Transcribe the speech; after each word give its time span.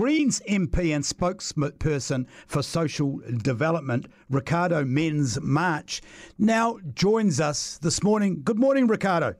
Greens 0.00 0.40
MP 0.48 0.94
and 0.94 1.04
spokesperson 1.04 2.26
for 2.46 2.62
social 2.62 3.20
development, 3.42 4.06
Ricardo 4.30 4.82
Menéndez 4.82 5.38
March, 5.42 6.00
now 6.38 6.78
joins 6.94 7.38
us 7.38 7.76
this 7.82 8.02
morning. 8.02 8.40
Good 8.42 8.58
morning, 8.58 8.86
Ricardo. 8.86 9.34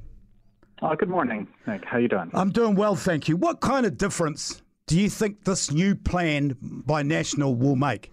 Oh, 0.82 0.94
good 0.94 1.08
morning, 1.08 1.48
Nick. 1.66 1.86
How 1.86 1.96
you 1.96 2.08
doing? 2.08 2.30
I'm 2.34 2.50
doing 2.50 2.74
well, 2.74 2.94
thank 2.94 3.26
you. 3.26 3.38
What 3.38 3.60
kind 3.62 3.86
of 3.86 3.96
difference 3.96 4.60
do 4.86 5.00
you 5.00 5.08
think 5.08 5.44
this 5.44 5.70
new 5.70 5.94
plan 5.94 6.58
by 6.60 7.04
National 7.04 7.54
will 7.54 7.76
make? 7.76 8.12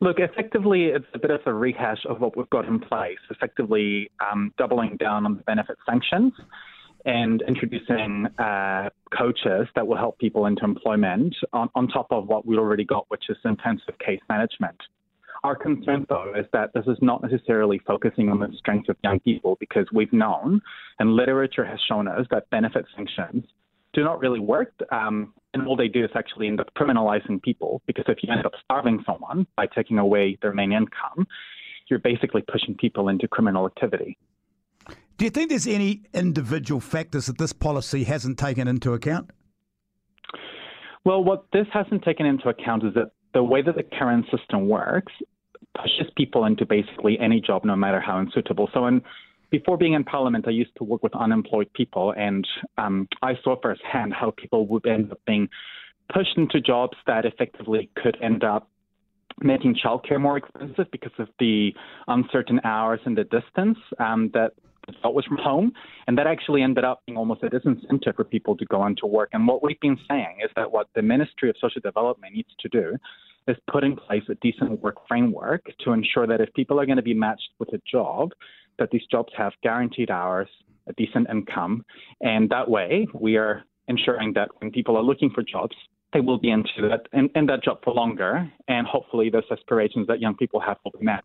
Look, 0.00 0.18
effectively, 0.18 0.84
it's 0.84 1.04
a 1.12 1.18
bit 1.18 1.30
of 1.30 1.40
a 1.44 1.52
rehash 1.52 2.06
of 2.08 2.22
what 2.22 2.34
we've 2.34 2.48
got 2.48 2.64
in 2.64 2.80
place, 2.80 3.18
effectively 3.28 4.10
um, 4.32 4.54
doubling 4.56 4.96
down 4.96 5.26
on 5.26 5.36
the 5.36 5.42
benefit 5.42 5.76
sanctions 5.86 6.32
and 7.04 7.42
introducing 7.46 8.26
uh, 8.38 8.88
coaches 9.16 9.66
that 9.74 9.86
will 9.86 9.96
help 9.96 10.18
people 10.18 10.46
into 10.46 10.64
employment 10.64 11.34
on, 11.52 11.68
on 11.74 11.88
top 11.88 12.06
of 12.10 12.26
what 12.26 12.46
we 12.46 12.56
already 12.56 12.84
got, 12.84 13.04
which 13.08 13.24
is 13.28 13.36
intensive 13.44 13.98
case 13.98 14.20
management. 14.28 14.76
Our 15.42 15.54
concern, 15.54 16.06
though, 16.08 16.32
is 16.34 16.46
that 16.54 16.72
this 16.72 16.86
is 16.86 16.96
not 17.02 17.22
necessarily 17.22 17.78
focusing 17.86 18.30
on 18.30 18.40
the 18.40 18.48
strength 18.56 18.88
of 18.88 18.96
young 19.04 19.20
people 19.20 19.58
because 19.60 19.86
we've 19.92 20.12
known 20.12 20.62
and 20.98 21.14
literature 21.14 21.66
has 21.66 21.78
shown 21.86 22.08
us 22.08 22.26
that 22.30 22.48
benefit 22.48 22.86
sanctions 22.96 23.44
do 23.94 24.02
not 24.02 24.20
really 24.20 24.40
work. 24.40 24.72
Um, 24.90 25.32
and 25.52 25.66
all 25.66 25.76
they 25.76 25.88
do 25.88 26.04
is 26.04 26.10
actually 26.14 26.48
end 26.48 26.60
up 26.60 26.72
criminalizing 26.74 27.40
people 27.42 27.80
because 27.86 28.04
if 28.08 28.18
you 28.22 28.32
end 28.32 28.44
up 28.44 28.52
starving 28.64 29.02
someone 29.06 29.46
by 29.56 29.66
taking 29.66 29.98
away 29.98 30.36
their 30.42 30.52
main 30.52 30.72
income, 30.72 31.26
you're 31.88 32.00
basically 32.00 32.42
pushing 32.50 32.74
people 32.74 33.08
into 33.08 33.28
criminal 33.28 33.66
activity. 33.66 34.18
Do 35.16 35.24
you 35.24 35.30
think 35.30 35.50
there's 35.50 35.66
any 35.66 36.02
individual 36.12 36.80
factors 36.80 37.26
that 37.26 37.38
this 37.38 37.52
policy 37.52 38.04
hasn't 38.04 38.38
taken 38.38 38.66
into 38.66 38.92
account? 38.92 39.30
Well, 41.04 41.22
what 41.22 41.46
this 41.52 41.66
hasn't 41.72 42.02
taken 42.02 42.26
into 42.26 42.48
account 42.48 42.84
is 42.84 42.94
that 42.94 43.12
the 43.32 43.42
way 43.44 43.62
that 43.62 43.76
the 43.76 43.82
current 43.82 44.26
system 44.36 44.68
works 44.68 45.12
pushes 45.76 46.10
people 46.16 46.44
into 46.46 46.66
basically 46.66 47.18
any 47.20 47.40
job, 47.40 47.64
no 47.64 47.76
matter 47.76 48.00
how 48.00 48.18
unsuitable. 48.18 48.68
So, 48.72 48.86
in, 48.86 49.02
before 49.50 49.76
being 49.76 49.92
in 49.92 50.02
Parliament, 50.02 50.46
I 50.48 50.50
used 50.50 50.74
to 50.78 50.84
work 50.84 51.02
with 51.02 51.14
unemployed 51.14 51.72
people, 51.74 52.12
and 52.16 52.46
um, 52.78 53.08
I 53.22 53.34
saw 53.42 53.60
firsthand 53.60 54.14
how 54.14 54.32
people 54.36 54.66
would 54.68 54.86
end 54.86 55.12
up 55.12 55.20
being 55.26 55.48
pushed 56.12 56.36
into 56.36 56.60
jobs 56.60 56.96
that 57.06 57.24
effectively 57.24 57.90
could 57.96 58.16
end 58.22 58.42
up 58.42 58.68
making 59.40 59.76
childcare 59.84 60.20
more 60.20 60.36
expensive 60.36 60.86
because 60.92 61.12
of 61.18 61.28
the 61.38 61.72
uncertain 62.08 62.60
hours 62.64 63.00
and 63.04 63.16
the 63.16 63.24
distance 63.24 63.78
um, 63.98 64.30
that 64.32 64.52
thought 65.02 65.14
was 65.14 65.24
from 65.24 65.38
home. 65.38 65.72
And 66.06 66.16
that 66.18 66.26
actually 66.26 66.62
ended 66.62 66.84
up 66.84 67.02
being 67.06 67.18
almost 67.18 67.42
a 67.42 67.50
disincentive 67.50 68.16
for 68.16 68.24
people 68.24 68.56
to 68.56 68.64
go 68.66 68.80
on 68.80 68.96
to 68.96 69.06
work. 69.06 69.30
And 69.32 69.46
what 69.46 69.62
we've 69.62 69.80
been 69.80 69.98
saying 70.08 70.38
is 70.44 70.50
that 70.56 70.70
what 70.70 70.88
the 70.94 71.02
Ministry 71.02 71.50
of 71.50 71.56
Social 71.60 71.80
Development 71.80 72.34
needs 72.34 72.50
to 72.60 72.68
do 72.68 72.96
is 73.46 73.56
put 73.70 73.84
in 73.84 73.96
place 73.96 74.22
a 74.28 74.34
decent 74.36 74.82
work 74.82 74.96
framework 75.06 75.64
to 75.84 75.92
ensure 75.92 76.26
that 76.26 76.40
if 76.40 76.52
people 76.54 76.80
are 76.80 76.86
going 76.86 76.96
to 76.96 77.02
be 77.02 77.14
matched 77.14 77.50
with 77.58 77.72
a 77.74 77.80
job, 77.90 78.32
that 78.78 78.90
these 78.90 79.04
jobs 79.10 79.32
have 79.36 79.52
guaranteed 79.62 80.10
hours, 80.10 80.48
a 80.86 80.92
decent 80.94 81.28
income, 81.30 81.84
and 82.20 82.50
that 82.50 82.68
way 82.68 83.06
we 83.14 83.36
are 83.36 83.62
ensuring 83.88 84.32
that 84.34 84.48
when 84.58 84.70
people 84.70 84.96
are 84.96 85.02
looking 85.02 85.30
for 85.30 85.42
jobs, 85.42 85.76
they 86.14 86.20
will 86.20 86.38
be 86.38 86.50
into 86.50 86.88
that 86.88 87.08
in, 87.12 87.28
in 87.34 87.46
that 87.46 87.62
job 87.62 87.78
for 87.84 87.92
longer, 87.92 88.50
and 88.68 88.86
hopefully 88.86 89.28
those 89.28 89.44
aspirations 89.50 90.06
that 90.06 90.20
young 90.20 90.36
people 90.36 90.60
have 90.60 90.78
will 90.84 90.92
be 90.98 91.04
met. 91.04 91.24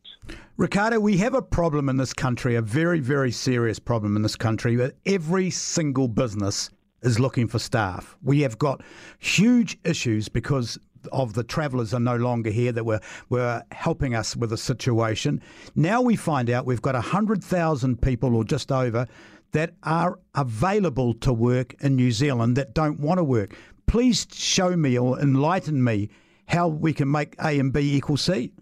Ricardo, 0.58 1.00
we 1.00 1.16
have 1.18 1.36
a 1.36 1.42
problem 1.42 1.88
in 1.88 1.98
this 1.98 2.12
country, 2.12 2.56
a 2.56 2.62
very, 2.62 3.00
very 3.00 3.32
serious 3.32 3.78
problem 3.78 4.16
in 4.16 4.24
this 4.24 4.36
country, 4.36 4.76
that 4.76 4.96
every 5.06 5.52
single 5.52 6.08
business 6.08 6.72
is 7.04 7.20
looking 7.20 7.48
for 7.48 7.60
staff. 7.60 8.18
We 8.24 8.42
have 8.42 8.58
got 8.58 8.82
huge 9.20 9.78
issues 9.86 10.28
because 10.28 10.78
of 11.14 11.34
the 11.34 11.44
travellers 11.44 11.94
are 11.94 12.00
no 12.00 12.18
longer 12.18 12.50
here 12.50 12.74
that 12.74 12.84
were, 12.84 13.00
were 13.30 13.64
helping 13.72 14.16
us 14.16 14.36
with 14.36 14.50
the 14.50 14.58
situation. 14.58 15.42
Now 15.76 16.02
we 16.02 16.16
find 16.18 16.50
out 16.50 16.66
we've 16.66 16.82
got 16.82 16.96
100,000 16.96 18.02
people 18.02 18.36
or 18.36 18.44
just 18.44 18.72
over 18.72 19.08
that 19.52 19.74
are 19.84 20.20
available 20.36 21.14
to 21.14 21.32
work 21.32 21.76
in 21.80 21.96
New 21.96 22.12
Zealand 22.12 22.58
that 22.58 22.74
don't 22.74 23.00
want 23.00 23.18
to 23.18 23.24
work. 23.24 23.56
Please 23.90 24.28
show 24.32 24.78
me 24.78 25.00
or 25.00 25.20
enlighten 25.20 25.84
me 25.84 26.10
how 26.46 26.68
we 26.68 26.94
can 26.94 27.10
make 27.10 27.36
A 27.44 27.58
and 27.58 27.74
B 27.74 27.96
equal 27.96 28.18
C. 28.18 28.54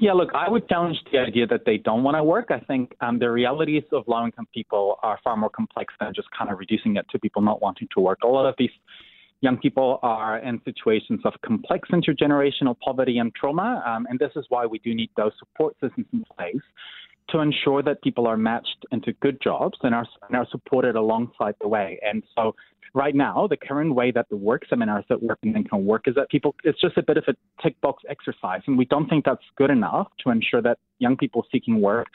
Yeah, 0.00 0.14
look, 0.14 0.30
I 0.34 0.50
would 0.50 0.68
challenge 0.68 0.96
the 1.12 1.20
idea 1.20 1.46
that 1.46 1.60
they 1.64 1.76
don't 1.76 2.02
want 2.02 2.16
to 2.16 2.24
work. 2.24 2.50
I 2.50 2.58
think 2.58 2.92
um, 3.00 3.20
the 3.20 3.30
realities 3.30 3.84
of 3.92 4.02
low 4.08 4.24
income 4.24 4.48
people 4.52 4.98
are 5.04 5.20
far 5.22 5.36
more 5.36 5.48
complex 5.48 5.94
than 6.00 6.12
just 6.12 6.26
kind 6.36 6.50
of 6.50 6.58
reducing 6.58 6.96
it 6.96 7.06
to 7.10 7.20
people 7.20 7.40
not 7.40 7.62
wanting 7.62 7.86
to 7.94 8.00
work. 8.00 8.18
A 8.24 8.26
lot 8.26 8.46
of 8.46 8.56
these 8.58 8.72
young 9.42 9.58
people 9.58 10.00
are 10.02 10.38
in 10.38 10.60
situations 10.64 11.20
of 11.24 11.34
complex 11.46 11.88
intergenerational 11.92 12.76
poverty 12.84 13.18
and 13.18 13.32
trauma, 13.36 13.80
um, 13.86 14.08
and 14.10 14.18
this 14.18 14.32
is 14.34 14.44
why 14.48 14.66
we 14.66 14.80
do 14.80 14.92
need 14.92 15.10
those 15.16 15.30
support 15.38 15.76
systems 15.80 16.06
in 16.12 16.24
place 16.36 16.62
to 17.28 17.38
ensure 17.38 17.82
that 17.82 18.02
people 18.02 18.26
are 18.26 18.36
matched 18.36 18.84
into 18.92 19.12
good 19.14 19.40
jobs 19.40 19.78
and 19.82 19.94
are, 19.94 20.06
and 20.28 20.36
are 20.36 20.46
supported 20.50 20.94
alongside 20.94 21.54
the 21.60 21.68
way. 21.68 21.98
And 22.02 22.22
so 22.36 22.54
right 22.94 23.14
now, 23.14 23.46
the 23.48 23.56
current 23.56 23.94
way 23.94 24.10
that 24.12 24.28
the 24.30 24.36
work 24.36 24.62
seminars 24.70 25.04
that 25.08 25.22
work 25.22 25.38
and 25.42 25.68
can 25.68 25.84
work 25.84 26.06
is 26.06 26.14
that 26.14 26.30
people, 26.30 26.54
it's 26.64 26.80
just 26.80 26.96
a 26.96 27.02
bit 27.02 27.16
of 27.16 27.24
a 27.28 27.34
tick 27.62 27.80
box 27.80 28.02
exercise. 28.08 28.62
And 28.66 28.78
we 28.78 28.84
don't 28.84 29.08
think 29.08 29.24
that's 29.24 29.42
good 29.56 29.70
enough 29.70 30.08
to 30.22 30.30
ensure 30.30 30.62
that 30.62 30.78
young 30.98 31.16
people 31.16 31.44
seeking 31.50 31.80
work 31.80 32.06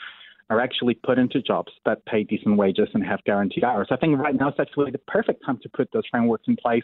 are 0.49 0.59
actually 0.59 0.95
put 0.95 1.19
into 1.19 1.41
jobs 1.41 1.71
that 1.85 2.03
pay 2.05 2.23
decent 2.23 2.57
wages 2.57 2.87
and 2.93 3.05
have 3.05 3.23
guaranteed 3.23 3.63
hours. 3.63 3.87
I 3.91 3.97
think 3.97 4.17
right 4.17 4.33
now 4.33 4.49
is 4.49 4.55
actually 4.59 4.91
the 4.91 4.97
perfect 4.99 5.45
time 5.45 5.59
to 5.61 5.69
put 5.69 5.89
those 5.93 6.03
frameworks 6.09 6.45
in 6.47 6.55
place 6.55 6.83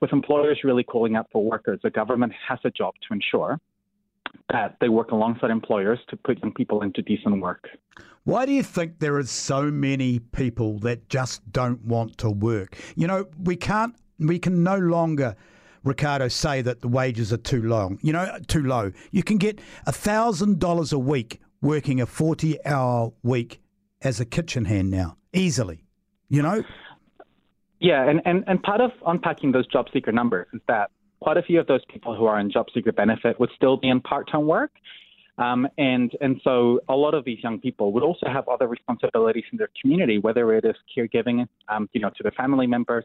with 0.00 0.12
employers 0.12 0.60
really 0.64 0.82
calling 0.82 1.14
out 1.14 1.26
for 1.30 1.44
workers. 1.44 1.78
The 1.82 1.90
government 1.90 2.32
has 2.48 2.58
a 2.64 2.70
job 2.70 2.94
to 3.06 3.14
ensure 3.14 3.60
that 4.52 4.76
they 4.80 4.88
work 4.88 5.10
alongside 5.10 5.50
employers 5.50 5.98
to 6.08 6.16
put 6.16 6.38
young 6.40 6.52
people 6.52 6.82
into 6.82 7.02
decent 7.02 7.40
work. 7.40 7.68
Why 8.24 8.44
do 8.44 8.52
you 8.52 8.62
think 8.62 8.98
there 8.98 9.16
are 9.16 9.24
so 9.24 9.70
many 9.70 10.18
people 10.18 10.78
that 10.80 11.08
just 11.08 11.50
don't 11.52 11.82
want 11.84 12.18
to 12.18 12.30
work? 12.30 12.76
You 12.94 13.06
know, 13.06 13.26
we 13.42 13.56
can't, 13.56 13.94
we 14.18 14.38
can 14.38 14.62
no 14.62 14.76
longer, 14.76 15.34
Ricardo, 15.82 16.28
say 16.28 16.60
that 16.62 16.80
the 16.80 16.88
wages 16.88 17.32
are 17.32 17.38
too 17.38 17.62
long. 17.62 17.98
You 18.02 18.12
know, 18.12 18.38
too 18.46 18.62
low. 18.62 18.92
You 19.12 19.22
can 19.22 19.38
get 19.38 19.60
a 19.86 19.92
thousand 19.92 20.58
dollars 20.58 20.92
a 20.92 20.98
week 20.98 21.40
working 21.62 22.00
a 22.00 22.06
forty-hour 22.06 23.12
week 23.22 23.60
as 24.02 24.20
a 24.20 24.24
kitchen 24.24 24.66
hand 24.66 24.90
now, 24.90 25.16
easily. 25.32 25.84
You 26.28 26.42
know. 26.42 26.62
Yeah, 27.80 28.08
and, 28.08 28.20
and, 28.24 28.44
and 28.46 28.62
part 28.62 28.80
of 28.80 28.90
unpacking 29.06 29.52
those 29.52 29.66
job 29.68 29.86
seeker 29.92 30.12
numbers 30.12 30.48
is 30.52 30.60
that 30.66 30.90
quite 31.20 31.36
a 31.36 31.42
few 31.42 31.60
of 31.60 31.66
those 31.66 31.84
people 31.92 32.16
who 32.16 32.26
are 32.26 32.38
in 32.38 32.50
job 32.50 32.66
seeker 32.72 32.92
benefit 32.92 33.38
would 33.40 33.50
still 33.56 33.76
be 33.76 33.88
in 33.88 34.00
part 34.00 34.30
time 34.30 34.46
work. 34.46 34.70
Um, 35.38 35.68
and 35.78 36.10
and 36.20 36.40
so 36.42 36.80
a 36.88 36.96
lot 36.96 37.14
of 37.14 37.24
these 37.24 37.38
young 37.42 37.60
people 37.60 37.92
would 37.92 38.02
also 38.02 38.26
have 38.26 38.48
other 38.48 38.66
responsibilities 38.66 39.44
in 39.52 39.58
their 39.58 39.70
community, 39.80 40.18
whether 40.18 40.52
it 40.52 40.64
is 40.64 40.74
caregiving, 40.96 41.46
um, 41.68 41.88
you 41.92 42.00
know, 42.00 42.10
to 42.10 42.22
their 42.22 42.32
family 42.32 42.66
members, 42.66 43.04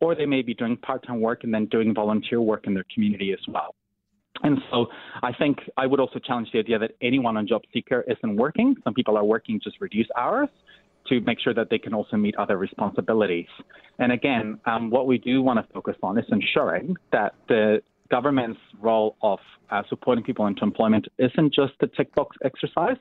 or 0.00 0.14
they 0.14 0.26
may 0.26 0.42
be 0.42 0.54
doing 0.54 0.76
part-time 0.76 1.20
work 1.20 1.42
and 1.42 1.52
then 1.52 1.66
doing 1.66 1.92
volunteer 1.92 2.40
work 2.40 2.66
in 2.68 2.74
their 2.74 2.84
community 2.94 3.32
as 3.32 3.40
well. 3.48 3.74
And 4.42 4.58
so 4.70 4.86
I 5.22 5.32
think 5.32 5.58
I 5.76 5.86
would 5.86 6.00
also 6.00 6.18
challenge 6.18 6.48
the 6.52 6.58
idea 6.60 6.78
that 6.78 6.92
anyone 7.00 7.36
on 7.36 7.46
job 7.46 7.62
seeker 7.72 8.04
isn't 8.06 8.36
working. 8.36 8.76
Some 8.84 8.94
people 8.94 9.16
are 9.16 9.24
working 9.24 9.60
just 9.62 9.80
reduced 9.80 10.10
hours 10.16 10.48
to 11.08 11.20
make 11.20 11.38
sure 11.40 11.54
that 11.54 11.70
they 11.70 11.78
can 11.78 11.94
also 11.94 12.16
meet 12.16 12.34
other 12.36 12.56
responsibilities. 12.56 13.48
And 13.98 14.12
again, 14.12 14.58
um, 14.66 14.90
what 14.90 15.06
we 15.06 15.18
do 15.18 15.42
want 15.42 15.64
to 15.64 15.72
focus 15.72 15.96
on 16.02 16.18
is 16.18 16.24
ensuring 16.30 16.96
that 17.12 17.34
the 17.48 17.82
government's 18.10 18.60
role 18.80 19.16
of 19.22 19.38
uh, 19.70 19.82
supporting 19.88 20.24
people 20.24 20.46
into 20.46 20.62
employment 20.62 21.06
isn't 21.18 21.54
just 21.54 21.72
a 21.80 21.86
tick 21.86 22.14
box 22.14 22.36
exercise. 22.44 22.96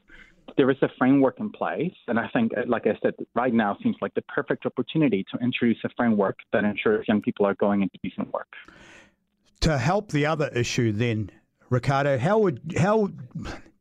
There 0.57 0.69
is 0.69 0.77
a 0.81 0.89
framework 0.97 1.39
in 1.39 1.49
place, 1.49 1.93
and 2.07 2.19
I 2.19 2.27
think, 2.33 2.51
uh, 2.57 2.63
like 2.67 2.85
I 2.85 2.97
said, 3.01 3.13
right 3.33 3.53
now 3.53 3.77
seems 3.81 3.95
like 4.01 4.13
the 4.13 4.21
perfect 4.23 4.65
opportunity 4.65 5.25
to 5.31 5.37
introduce 5.39 5.77
a 5.85 5.89
framework 5.95 6.37
that 6.51 6.63
ensures 6.63 7.05
young 7.07 7.21
people 7.21 7.45
are 7.45 7.55
going 7.55 7.81
into 7.81 7.97
decent 8.03 8.31
work. 8.33 8.51
To 9.61 9.77
help 9.77 10.11
the 10.11 10.25
other 10.25 10.49
issue, 10.49 10.91
then, 10.91 11.31
Ricardo, 11.69 12.17
how 12.17 12.39
would 12.39 12.73
how 12.77 13.09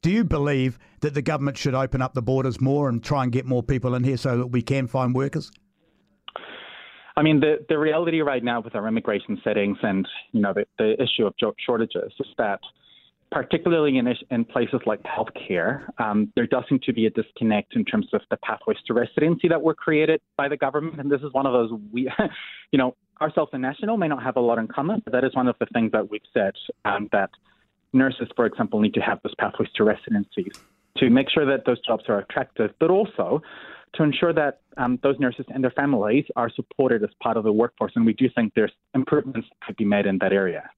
do 0.02 0.10
you 0.10 0.25
believe 0.25 0.78
that 1.00 1.14
the 1.14 1.22
government 1.22 1.56
should 1.56 1.75
open 1.75 2.02
up 2.02 2.12
the 2.12 2.22
borders 2.22 2.60
more 2.60 2.88
and 2.88 3.02
try 3.02 3.22
and 3.22 3.32
get 3.32 3.46
more 3.46 3.62
people 3.62 3.94
in 3.94 4.02
here 4.04 4.16
so 4.16 4.37
that 4.37 4.49
we 4.49 4.60
can 4.60 4.88
find 4.88 5.14
workers? 5.14 5.50
I 7.16 7.22
mean, 7.22 7.40
the, 7.40 7.64
the 7.69 7.78
reality 7.78 8.20
right 8.20 8.43
now 8.43 8.60
with 8.60 8.75
our 8.75 8.88
immigration 8.88 9.40
settings 9.44 9.78
and, 9.82 10.06
you 10.32 10.40
know, 10.40 10.52
the, 10.52 10.66
the 10.78 11.00
issue 11.00 11.26
of 11.26 11.37
job 11.38 11.54
shortages 11.64 12.12
is 12.19 12.26
that 12.38 12.58
particularly 13.31 13.96
in, 13.96 14.12
in 14.31 14.44
places 14.44 14.81
like 14.87 15.00
healthcare, 15.04 15.88
um, 16.00 16.32
there 16.37 16.46
does 16.46 16.64
seem 16.69 16.81
to 16.84 16.93
be 16.93 17.06
a 17.06 17.10
disconnect 17.10 17.76
in 17.76 17.84
terms 17.84 18.08
of 18.12 18.22
the 18.31 18.37
pathways 18.38 18.78
to 18.87 18.94
residency 18.94 19.46
that 19.49 19.62
were 19.62 19.75
created 19.75 20.20
by 20.37 20.49
the 20.49 20.56
government. 20.56 21.00
And 21.00 21.10
this 21.10 21.20
is 21.20 21.32
one 21.32 21.46
of 21.46 21.52
those, 21.52 21.70
we, 21.93 22.10
you 22.72 22.78
know, 22.78 22.96
ourselves 23.20 23.50
and 23.52 23.62
National 23.62 23.96
may 23.96 24.08
not 24.08 24.22
have 24.22 24.37
a 24.37 24.40
lot 24.40 24.58
in 24.58 24.66
common, 24.66 25.00
but 25.04 25.12
that 25.12 25.25
is 25.25 25.34
one 25.34 25.49
of 25.49 25.54
the 25.60 25.66
things 25.72 25.93
that 25.93 26.10
we've 26.10 26.22
said 26.34 26.54
um, 26.84 27.08
that– 27.12 27.31
nurses, 27.93 28.29
for 28.37 28.47
example, 28.47 28.81
need 28.81 28.94
to 28.94 29.00
have 29.00 29.21
those 29.23 29.35
pathways 29.37 29.69
to 29.77 29.85
residencies 29.85 30.53
to 30.99 31.11
make 31.11 31.31
sure 31.31 31.47
that 31.47 31.65
those 31.65 31.81
jobs 31.81 32.05
are 32.09 32.19
attractive, 32.19 32.71
but 32.79 32.91
also 32.91 33.43
to 33.94 34.03
ensure 34.03 34.33
that 34.33 34.61
um, 34.79 34.99
those 35.03 35.19
nurses 35.19 35.44
and 35.49 35.62
their 35.62 35.71
families 35.73 36.25
are 36.37 36.50
supported 36.50 37.03
as 37.03 37.11
part 37.23 37.37
of 37.37 37.44
the 37.44 37.53
workforce. 37.53 37.93
And 37.94 38.06
we 38.06 38.15
do 38.15 38.29
think 38.35 38.53
there's 38.55 38.73
improvements 38.94 39.49
that 39.50 39.67
could 39.67 39.77
be 39.77 39.85
made 39.85 40.06
in 40.06 40.19
that 40.19 40.33
area. 40.33 40.69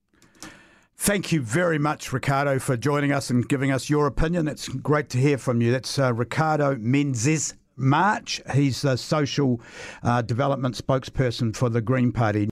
Thank 0.96 1.32
you 1.32 1.40
very 1.40 1.78
much, 1.78 2.12
Ricardo, 2.12 2.58
for 2.58 2.76
joining 2.76 3.12
us 3.12 3.30
and 3.30 3.48
giving 3.48 3.70
us 3.70 3.90
your 3.90 4.06
opinion. 4.06 4.48
It's 4.48 4.68
great 4.68 5.08
to 5.10 5.18
hear 5.18 5.38
from 5.38 5.60
you. 5.60 5.72
That's 5.72 5.98
uh, 5.98 6.14
Ricardo 6.14 6.76
Menéndez 6.76 7.54
March. 7.76 8.40
He's 8.54 8.82
the 8.82 8.96
social 8.96 9.60
uh, 10.02 10.22
development 10.22 10.76
spokesperson 10.76 11.54
for 11.54 11.68
the 11.68 11.80
Green 11.80 12.12
Party. 12.12 12.42